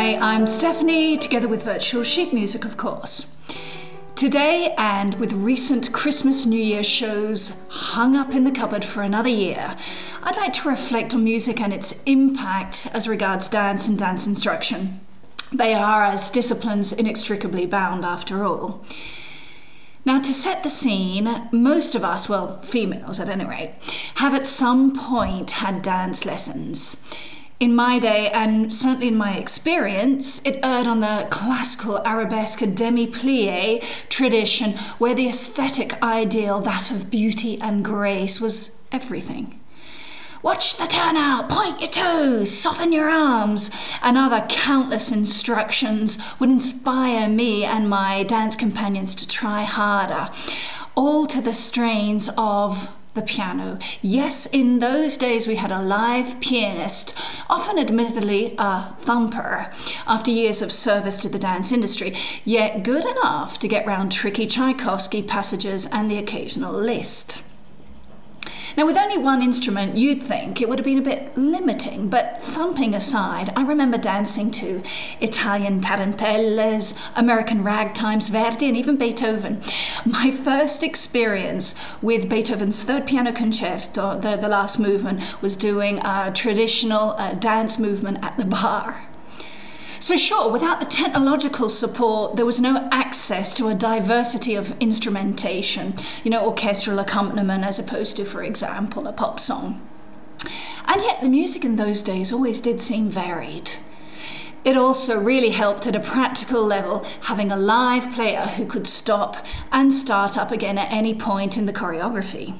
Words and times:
Hi, 0.00 0.14
I'm 0.14 0.46
Stephanie, 0.46 1.18
together 1.18 1.46
with 1.46 1.62
Virtual 1.62 2.02
Sheet 2.02 2.32
Music, 2.32 2.64
of 2.64 2.78
course. 2.78 3.36
Today, 4.14 4.74
and 4.78 5.12
with 5.16 5.34
recent 5.34 5.92
Christmas 5.92 6.46
New 6.46 6.58
Year 6.58 6.82
shows 6.82 7.68
hung 7.68 8.16
up 8.16 8.34
in 8.34 8.44
the 8.44 8.50
cupboard 8.50 8.82
for 8.82 9.02
another 9.02 9.28
year, 9.28 9.76
I'd 10.22 10.38
like 10.38 10.54
to 10.54 10.70
reflect 10.70 11.12
on 11.12 11.22
music 11.22 11.60
and 11.60 11.70
its 11.70 12.02
impact 12.04 12.88
as 12.94 13.08
regards 13.08 13.50
dance 13.50 13.88
and 13.88 13.98
dance 13.98 14.26
instruction. 14.26 15.00
They 15.52 15.74
are, 15.74 16.02
as 16.02 16.30
disciplines, 16.30 16.94
inextricably 16.94 17.66
bound 17.66 18.02
after 18.02 18.42
all. 18.42 18.82
Now, 20.06 20.18
to 20.22 20.32
set 20.32 20.62
the 20.62 20.70
scene, 20.70 21.50
most 21.52 21.94
of 21.94 22.04
us, 22.04 22.26
well, 22.26 22.62
females 22.62 23.20
at 23.20 23.28
any 23.28 23.44
rate, 23.44 23.74
have 24.14 24.32
at 24.34 24.46
some 24.46 24.96
point 24.96 25.50
had 25.50 25.82
dance 25.82 26.24
lessons 26.24 27.04
in 27.60 27.74
my 27.76 27.98
day, 27.98 28.30
and 28.30 28.72
certainly 28.72 29.08
in 29.08 29.16
my 29.18 29.36
experience, 29.36 30.44
it 30.46 30.58
erred 30.62 30.86
on 30.86 31.00
the 31.00 31.26
classical 31.30 32.00
arabesque 32.06 32.62
demi 32.74 33.06
plie 33.06 34.08
tradition 34.08 34.72
where 34.96 35.14
the 35.14 35.28
aesthetic 35.28 36.02
ideal, 36.02 36.58
that 36.60 36.90
of 36.90 37.10
beauty 37.10 37.60
and 37.60 37.84
grace, 37.84 38.40
was 38.40 38.82
everything. 38.90 39.60
Watch 40.42 40.78
the 40.78 40.86
turnout, 40.86 41.50
point 41.50 41.80
your 41.80 41.90
toes, 41.90 42.50
soften 42.50 42.92
your 42.92 43.10
arms, 43.10 43.70
and 44.02 44.16
other 44.16 44.46
countless 44.48 45.12
instructions 45.12 46.18
would 46.40 46.48
inspire 46.48 47.28
me 47.28 47.66
and 47.66 47.90
my 47.90 48.22
dance 48.22 48.56
companions 48.56 49.14
to 49.16 49.28
try 49.28 49.64
harder, 49.64 50.30
all 50.94 51.26
to 51.26 51.42
the 51.42 51.52
strains 51.52 52.30
of 52.38 52.88
the 53.14 53.22
piano. 53.22 53.78
Yes, 54.02 54.46
in 54.46 54.78
those 54.78 55.16
days 55.16 55.46
we 55.46 55.56
had 55.56 55.72
a 55.72 55.82
live 55.82 56.40
pianist, 56.40 57.16
often 57.48 57.78
admittedly 57.78 58.54
a 58.58 58.94
thumper, 58.98 59.72
after 60.06 60.30
years 60.30 60.62
of 60.62 60.72
service 60.72 61.16
to 61.18 61.28
the 61.28 61.38
dance 61.38 61.72
industry, 61.72 62.14
yet 62.44 62.82
good 62.82 63.04
enough 63.04 63.58
to 63.58 63.68
get 63.68 63.86
round 63.86 64.12
tricky 64.12 64.46
Tchaikovsky 64.46 65.22
passages 65.22 65.86
and 65.86 66.10
the 66.10 66.18
occasional 66.18 66.72
Liszt. 66.72 67.42
Now, 68.80 68.86
with 68.86 68.96
only 68.96 69.18
one 69.18 69.42
instrument, 69.42 69.98
you'd 69.98 70.22
think 70.22 70.62
it 70.62 70.66
would 70.66 70.78
have 70.78 70.86
been 70.86 70.96
a 70.96 71.02
bit 71.02 71.36
limiting, 71.36 72.08
but 72.08 72.40
thumping 72.40 72.94
aside, 72.94 73.52
I 73.54 73.62
remember 73.62 73.98
dancing 73.98 74.50
to 74.52 74.82
Italian 75.20 75.82
tarantellas, 75.82 76.98
American 77.14 77.62
ragtimes, 77.62 78.30
Verdi, 78.30 78.68
and 78.68 78.78
even 78.78 78.96
Beethoven. 78.96 79.60
My 80.06 80.30
first 80.30 80.82
experience 80.82 81.92
with 82.00 82.30
Beethoven's 82.30 82.82
Third 82.82 83.06
Piano 83.06 83.32
Concerto, 83.32 84.18
the, 84.18 84.38
the 84.38 84.48
last 84.48 84.78
movement, 84.78 85.42
was 85.42 85.56
doing 85.56 85.98
a 85.98 86.32
traditional 86.34 87.10
uh, 87.18 87.34
dance 87.34 87.78
movement 87.78 88.24
at 88.24 88.38
the 88.38 88.46
barre. 88.46 89.09
So, 90.00 90.16
sure, 90.16 90.50
without 90.50 90.80
the 90.80 90.86
technological 90.86 91.68
support, 91.68 92.36
there 92.36 92.46
was 92.46 92.58
no 92.58 92.88
access 92.90 93.52
to 93.52 93.68
a 93.68 93.74
diversity 93.74 94.54
of 94.54 94.74
instrumentation, 94.80 95.92
you 96.24 96.30
know, 96.30 96.46
orchestral 96.46 96.98
accompaniment 96.98 97.64
as 97.64 97.78
opposed 97.78 98.16
to, 98.16 98.24
for 98.24 98.42
example, 98.42 99.06
a 99.06 99.12
pop 99.12 99.38
song. 99.38 99.86
And 100.86 101.02
yet, 101.02 101.20
the 101.20 101.28
music 101.28 101.66
in 101.66 101.76
those 101.76 102.00
days 102.00 102.32
always 102.32 102.62
did 102.62 102.80
seem 102.80 103.10
varied. 103.10 103.72
It 104.64 104.74
also 104.74 105.20
really 105.20 105.50
helped 105.50 105.86
at 105.86 105.94
a 105.94 106.00
practical 106.00 106.64
level 106.64 107.04
having 107.24 107.52
a 107.52 107.58
live 107.58 108.10
player 108.14 108.46
who 108.46 108.64
could 108.64 108.88
stop 108.88 109.44
and 109.70 109.92
start 109.92 110.38
up 110.38 110.50
again 110.50 110.78
at 110.78 110.90
any 110.90 111.14
point 111.14 111.58
in 111.58 111.66
the 111.66 111.74
choreography. 111.74 112.54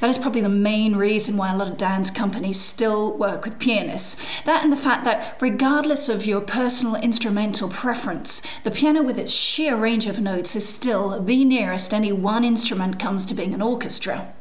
That 0.00 0.10
is 0.10 0.18
probably 0.18 0.40
the 0.40 0.48
main 0.48 0.96
reason 0.96 1.36
why 1.36 1.52
a 1.52 1.56
lot 1.56 1.68
of 1.68 1.76
dance 1.76 2.10
companies 2.10 2.60
still 2.60 3.16
work 3.16 3.44
with 3.44 3.58
pianists. 3.58 4.42
That 4.42 4.62
and 4.62 4.72
the 4.72 4.76
fact 4.76 5.04
that, 5.04 5.36
regardless 5.40 6.08
of 6.08 6.26
your 6.26 6.40
personal 6.40 6.96
instrumental 6.96 7.68
preference, 7.68 8.42
the 8.64 8.70
piano 8.70 9.02
with 9.02 9.18
its 9.18 9.32
sheer 9.32 9.76
range 9.76 10.06
of 10.06 10.20
notes 10.20 10.56
is 10.56 10.68
still 10.68 11.20
the 11.20 11.44
nearest 11.44 11.94
any 11.94 12.12
one 12.12 12.44
instrument 12.44 12.98
comes 12.98 13.26
to 13.26 13.34
being 13.34 13.54
an 13.54 13.62
orchestra. 13.62 14.32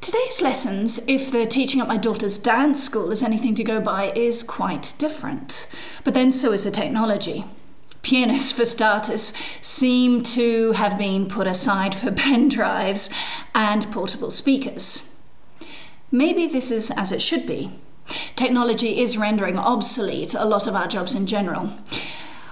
Today's 0.00 0.42
lessons, 0.42 1.00
if 1.06 1.30
the 1.30 1.46
teaching 1.46 1.80
at 1.80 1.86
my 1.86 1.96
daughter's 1.96 2.36
dance 2.36 2.82
school 2.82 3.12
is 3.12 3.22
anything 3.22 3.54
to 3.54 3.62
go 3.62 3.80
by, 3.80 4.10
is 4.16 4.42
quite 4.42 4.94
different. 4.98 5.68
But 6.02 6.14
then 6.14 6.32
so 6.32 6.50
is 6.52 6.64
the 6.64 6.72
technology. 6.72 7.44
Pianists, 8.02 8.50
for 8.50 8.64
starters, 8.64 9.32
seem 9.62 10.24
to 10.24 10.72
have 10.72 10.98
been 10.98 11.28
put 11.28 11.46
aside 11.46 11.94
for 11.94 12.10
pen 12.24 12.48
drives 12.48 13.10
and 13.54 13.90
portable 13.92 14.30
speakers. 14.30 15.16
Maybe 16.10 16.46
this 16.46 16.70
is 16.70 16.90
as 16.90 17.12
it 17.12 17.22
should 17.22 17.46
be. 17.46 17.70
Technology 18.36 19.00
is 19.00 19.16
rendering 19.16 19.56
obsolete 19.56 20.34
a 20.34 20.44
lot 20.44 20.66
of 20.66 20.74
our 20.74 20.86
jobs 20.86 21.14
in 21.14 21.26
general. 21.26 21.70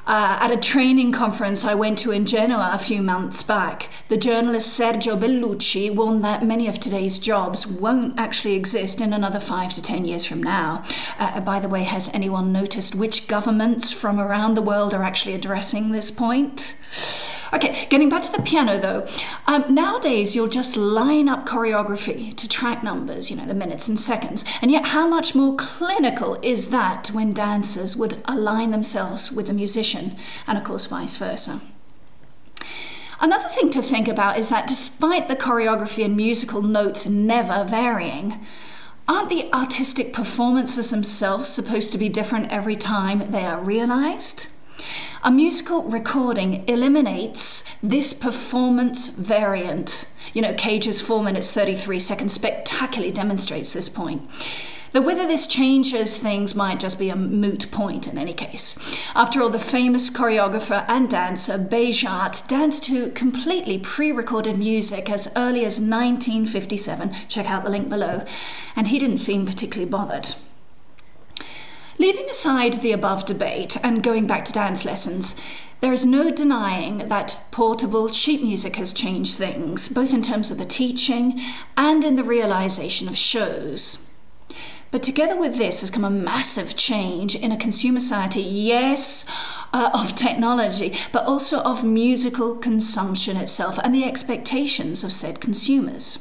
Uh, 0.06 0.38
at 0.40 0.50
a 0.50 0.56
training 0.56 1.12
conference 1.12 1.64
I 1.64 1.74
went 1.74 1.98
to 1.98 2.10
in 2.10 2.24
Genoa 2.24 2.70
a 2.72 2.78
few 2.78 3.02
months 3.02 3.42
back, 3.42 3.90
the 4.08 4.16
journalist 4.16 4.76
Sergio 4.76 5.16
Bellucci 5.16 5.94
warned 5.94 6.24
that 6.24 6.44
many 6.44 6.66
of 6.66 6.80
today's 6.80 7.18
jobs 7.18 7.66
won't 7.66 8.18
actually 8.18 8.56
exist 8.56 9.00
in 9.00 9.12
another 9.12 9.38
five 9.38 9.72
to 9.74 9.82
ten 9.82 10.04
years 10.04 10.24
from 10.24 10.42
now. 10.42 10.82
Uh, 11.18 11.40
by 11.40 11.60
the 11.60 11.68
way, 11.68 11.84
has 11.84 12.12
anyone 12.14 12.52
noticed 12.52 12.96
which 12.96 13.28
governments 13.28 13.92
from 13.92 14.18
around 14.18 14.54
the 14.54 14.62
world 14.62 14.94
are 14.94 15.04
actually 15.04 15.34
addressing 15.34 15.92
this 15.92 16.10
point? 16.10 16.74
Okay, 17.52 17.86
getting 17.90 18.08
back 18.08 18.22
to 18.22 18.32
the 18.32 18.42
piano 18.42 18.78
though. 18.78 19.06
Um, 19.46 19.74
nowadays, 19.74 20.36
you'll 20.36 20.48
just 20.48 20.76
line 20.76 21.28
up 21.28 21.46
choreography 21.46 22.34
to 22.36 22.48
track 22.48 22.84
numbers, 22.84 23.30
you 23.30 23.36
know, 23.36 23.44
the 23.44 23.54
minutes 23.54 23.88
and 23.88 23.98
seconds. 23.98 24.44
And 24.62 24.70
yet, 24.70 24.86
how 24.86 25.08
much 25.08 25.34
more 25.34 25.56
clinical 25.56 26.38
is 26.42 26.70
that 26.70 27.08
when 27.08 27.32
dancers 27.32 27.96
would 27.96 28.22
align 28.26 28.70
themselves 28.70 29.32
with 29.32 29.48
the 29.48 29.52
musician, 29.52 30.16
and 30.46 30.56
of 30.56 30.64
course, 30.64 30.86
vice 30.86 31.16
versa? 31.16 31.60
Another 33.20 33.48
thing 33.48 33.68
to 33.70 33.82
think 33.82 34.08
about 34.08 34.38
is 34.38 34.48
that 34.48 34.66
despite 34.66 35.28
the 35.28 35.36
choreography 35.36 36.04
and 36.04 36.16
musical 36.16 36.62
notes 36.62 37.06
never 37.06 37.64
varying, 37.64 38.40
aren't 39.08 39.28
the 39.28 39.52
artistic 39.52 40.12
performances 40.12 40.90
themselves 40.90 41.48
supposed 41.48 41.90
to 41.92 41.98
be 41.98 42.08
different 42.08 42.50
every 42.50 42.76
time 42.76 43.30
they 43.30 43.44
are 43.44 43.60
realized? 43.60 44.46
A 45.22 45.30
musical 45.30 45.82
recording 45.82 46.64
eliminates 46.66 47.64
this 47.82 48.14
performance 48.14 49.08
variant. 49.08 50.06
You 50.32 50.40
know, 50.40 50.54
Cage's 50.54 51.02
4 51.02 51.22
minutes 51.22 51.52
33 51.52 51.98
seconds 51.98 52.32
spectacularly 52.32 53.12
demonstrates 53.12 53.74
this 53.74 53.90
point. 53.90 54.22
Though 54.92 55.02
whether 55.02 55.26
this 55.26 55.46
changes 55.46 56.16
things 56.16 56.54
might 56.54 56.80
just 56.80 56.98
be 56.98 57.10
a 57.10 57.16
moot 57.16 57.70
point 57.70 58.08
in 58.08 58.16
any 58.16 58.32
case. 58.32 58.78
After 59.14 59.42
all, 59.42 59.50
the 59.50 59.58
famous 59.58 60.08
choreographer 60.08 60.86
and 60.88 61.10
dancer 61.10 61.58
Béjart 61.58 62.48
danced 62.48 62.84
to 62.84 63.10
completely 63.10 63.76
pre 63.76 64.12
recorded 64.12 64.56
music 64.56 65.10
as 65.10 65.30
early 65.36 65.66
as 65.66 65.78
1957. 65.78 67.12
Check 67.28 67.50
out 67.50 67.64
the 67.64 67.70
link 67.70 67.90
below. 67.90 68.24
And 68.74 68.88
he 68.88 68.98
didn't 68.98 69.18
seem 69.18 69.44
particularly 69.44 69.90
bothered. 69.90 70.34
Leaving 72.00 72.30
aside 72.30 72.72
the 72.80 72.92
above 72.92 73.26
debate 73.26 73.76
and 73.82 74.02
going 74.02 74.26
back 74.26 74.42
to 74.42 74.54
dance 74.54 74.86
lessons, 74.86 75.34
there 75.82 75.92
is 75.92 76.06
no 76.06 76.30
denying 76.30 76.96
that 77.10 77.38
portable 77.50 78.10
sheet 78.10 78.42
music 78.42 78.76
has 78.76 78.94
changed 78.94 79.36
things, 79.36 79.86
both 79.90 80.14
in 80.14 80.22
terms 80.22 80.50
of 80.50 80.56
the 80.56 80.64
teaching 80.64 81.38
and 81.76 82.02
in 82.02 82.16
the 82.16 82.24
realization 82.24 83.06
of 83.06 83.18
shows. 83.18 84.08
But 84.90 85.02
together 85.02 85.36
with 85.36 85.58
this 85.58 85.82
has 85.82 85.90
come 85.90 86.06
a 86.06 86.08
massive 86.08 86.74
change 86.74 87.34
in 87.34 87.52
a 87.52 87.58
consumer 87.58 88.00
society, 88.00 88.40
yes, 88.40 89.26
uh, 89.74 89.90
of 89.92 90.16
technology, 90.16 90.94
but 91.12 91.26
also 91.26 91.58
of 91.58 91.84
musical 91.84 92.54
consumption 92.54 93.36
itself 93.36 93.78
and 93.84 93.94
the 93.94 94.06
expectations 94.06 95.04
of 95.04 95.12
said 95.12 95.38
consumers. 95.38 96.20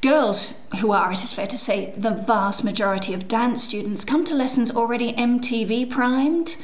Girls, 0.00 0.54
who 0.80 0.92
are, 0.92 1.10
it 1.10 1.24
is 1.24 1.32
fair 1.32 1.48
to 1.48 1.56
say, 1.56 1.92
the 1.96 2.12
vast 2.12 2.62
majority 2.62 3.14
of 3.14 3.26
dance 3.26 3.64
students, 3.64 4.04
come 4.04 4.24
to 4.26 4.34
lessons 4.34 4.70
already 4.70 5.12
MTV 5.12 5.90
primed. 5.90 6.56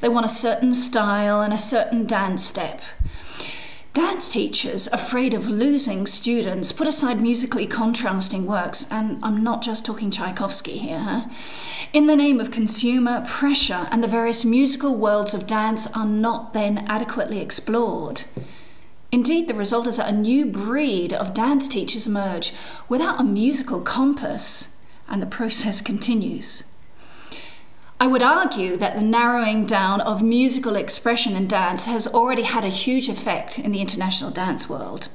They 0.00 0.08
want 0.08 0.24
a 0.24 0.28
certain 0.28 0.72
style 0.72 1.40
and 1.40 1.52
a 1.52 1.58
certain 1.58 2.06
dance 2.06 2.44
step. 2.44 2.80
Dance 3.92 4.28
teachers, 4.28 4.86
afraid 4.92 5.34
of 5.34 5.48
losing 5.48 6.06
students, 6.06 6.70
put 6.70 6.86
aside 6.86 7.20
musically 7.20 7.66
contrasting 7.66 8.46
works, 8.46 8.86
and 8.92 9.18
I'm 9.20 9.42
not 9.42 9.62
just 9.62 9.84
talking 9.84 10.12
Tchaikovsky 10.12 10.78
here, 10.78 11.00
huh? 11.00 11.22
in 11.92 12.06
the 12.06 12.14
name 12.14 12.38
of 12.38 12.52
consumer 12.52 13.24
pressure, 13.26 13.88
and 13.90 14.00
the 14.00 14.06
various 14.06 14.44
musical 14.44 14.94
worlds 14.94 15.34
of 15.34 15.48
dance 15.48 15.88
are 15.96 16.06
not 16.06 16.52
then 16.52 16.84
adequately 16.86 17.40
explored. 17.40 18.22
Indeed, 19.16 19.48
the 19.48 19.54
result 19.54 19.86
is 19.86 19.96
that 19.96 20.10
a 20.10 20.14
new 20.14 20.44
breed 20.44 21.14
of 21.14 21.32
dance 21.32 21.68
teachers 21.68 22.06
emerge 22.06 22.52
without 22.86 23.18
a 23.18 23.24
musical 23.24 23.80
compass, 23.80 24.76
and 25.08 25.22
the 25.22 25.26
process 25.38 25.80
continues. 25.90 26.64
I 27.98 28.08
would 28.08 28.22
argue 28.22 28.76
that 28.76 28.94
the 28.94 29.02
narrowing 29.02 29.64
down 29.64 30.02
of 30.02 30.22
musical 30.22 30.76
expression 30.76 31.34
in 31.34 31.48
dance 31.48 31.86
has 31.86 32.06
already 32.06 32.42
had 32.42 32.62
a 32.62 32.68
huge 32.68 33.08
effect 33.08 33.58
in 33.58 33.72
the 33.72 33.80
international 33.80 34.30
dance 34.30 34.68
world. 34.68 35.08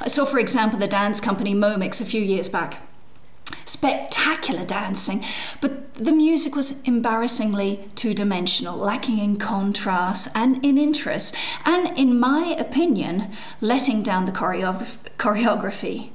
I 0.00 0.06
saw, 0.06 0.24
for 0.24 0.38
example, 0.38 0.78
the 0.78 0.86
dance 0.86 1.20
company 1.20 1.52
Momix 1.52 2.00
a 2.00 2.04
few 2.04 2.22
years 2.22 2.48
back 2.48 2.87
spectacular 3.68 4.64
dancing, 4.64 5.22
but 5.60 5.94
the 5.94 6.12
music 6.12 6.54
was 6.56 6.82
embarrassingly 6.82 7.90
two 7.94 8.14
dimensional, 8.14 8.76
lacking 8.76 9.18
in 9.18 9.36
contrast 9.36 10.28
and 10.34 10.64
in 10.64 10.78
interest, 10.78 11.34
and 11.64 11.98
in 11.98 12.18
my 12.18 12.56
opinion, 12.58 13.30
letting 13.60 14.02
down 14.02 14.24
the 14.24 14.32
choreography. 14.32 16.10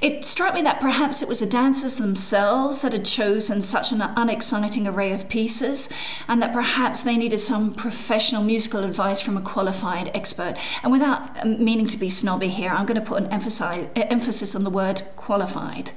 It 0.00 0.24
struck 0.24 0.54
me 0.54 0.62
that 0.62 0.80
perhaps 0.80 1.20
it 1.20 1.28
was 1.28 1.40
the 1.40 1.46
dancers 1.46 1.98
themselves 1.98 2.80
that 2.80 2.94
had 2.94 3.04
chosen 3.04 3.60
such 3.60 3.92
an 3.92 4.00
unexciting 4.00 4.88
array 4.88 5.12
of 5.12 5.28
pieces, 5.28 5.90
and 6.26 6.40
that 6.42 6.54
perhaps 6.54 7.02
they 7.02 7.18
needed 7.18 7.40
some 7.40 7.74
professional 7.74 8.42
musical 8.42 8.82
advice 8.82 9.20
from 9.20 9.36
a 9.36 9.42
qualified 9.42 10.10
expert. 10.14 10.56
And 10.82 10.90
without 10.90 11.44
um, 11.44 11.62
meaning 11.62 11.86
to 11.88 11.98
be 11.98 12.08
snobby 12.08 12.48
here, 12.48 12.70
I'm 12.70 12.86
going 12.86 12.98
to 12.98 13.06
put 13.06 13.22
an 13.22 13.30
emphasis 13.30 14.54
on 14.56 14.64
the 14.64 14.70
word 14.70 15.02
qualified. 15.16 15.90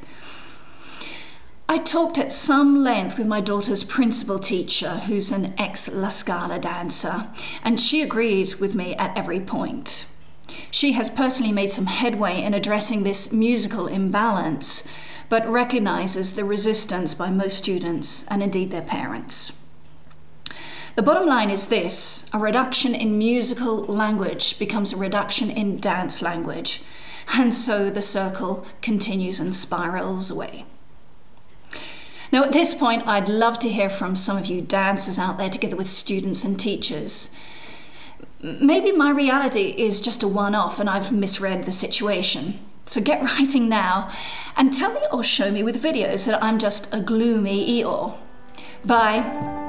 I 1.74 1.80
talked 1.80 2.20
at 2.20 2.32
some 2.32 2.84
length 2.84 3.18
with 3.18 3.26
my 3.26 3.42
daughter's 3.42 3.84
principal 3.84 4.38
teacher, 4.38 5.02
who's 5.08 5.32
an 5.32 5.56
ex 5.58 5.92
La 5.92 6.10
Scala 6.10 6.60
dancer, 6.60 7.30
and 7.64 7.82
she 7.82 8.04
agreed 8.04 8.54
with 8.60 8.76
me 8.76 8.94
at 8.98 9.18
every 9.18 9.40
point. 9.40 10.06
She 10.70 10.92
has 10.92 11.10
personally 11.10 11.52
made 11.52 11.72
some 11.72 11.88
headway 11.88 12.44
in 12.44 12.54
addressing 12.54 13.02
this 13.02 13.34
musical 13.34 13.88
imbalance, 13.88 14.84
but 15.30 15.50
recognizes 15.50 16.34
the 16.34 16.46
resistance 16.46 17.16
by 17.16 17.32
most 17.32 17.58
students 17.58 18.28
and 18.28 18.44
indeed 18.44 18.70
their 18.70 18.84
parents. 18.84 19.54
The 20.96 21.02
bottom 21.02 21.28
line 21.28 21.50
is 21.50 21.70
this 21.70 22.30
a 22.32 22.38
reduction 22.38 22.94
in 22.94 23.18
musical 23.18 23.78
language 23.78 24.60
becomes 24.60 24.94
a 24.94 24.98
reduction 24.98 25.50
in 25.50 25.78
dance 25.78 26.22
language, 26.22 26.84
and 27.34 27.52
so 27.52 27.90
the 27.90 28.04
circle 28.04 28.64
continues 28.84 29.40
and 29.40 29.56
spirals 29.56 30.30
away. 30.30 30.66
Now, 32.34 32.46
at 32.46 32.52
this 32.52 32.74
point, 32.74 33.06
I'd 33.06 33.30
love 33.30 33.60
to 33.60 33.70
hear 33.70 33.90
from 33.90 34.16
some 34.16 34.38
of 34.38 34.48
you 34.48 34.60
dancers 34.60 35.20
out 35.20 35.38
there, 35.38 35.52
together 35.52 35.76
with 35.76 35.86
students 35.86 36.44
and 36.44 36.60
teachers. 36.60 37.32
Maybe 38.42 38.92
my 38.92 39.12
reality 39.12 39.76
is 39.78 40.02
just 40.02 40.24
a 40.24 40.28
one 40.28 40.56
off 40.56 40.80
and 40.80 40.90
I've 40.90 41.14
misread 41.14 41.66
the 41.66 41.72
situation. 41.72 42.56
So 42.88 43.02
get 43.02 43.22
writing 43.40 43.70
now 43.70 44.10
and 44.58 44.74
tell 44.74 44.92
me 44.96 45.02
or 45.12 45.24
show 45.24 45.52
me 45.52 45.62
with 45.62 45.84
videos 45.84 46.26
that 46.26 46.44
I'm 46.44 46.58
just 46.58 46.92
a 46.92 47.02
gloomy 47.02 47.84
Eeyore. 47.84 48.18
Bye. 48.84 49.63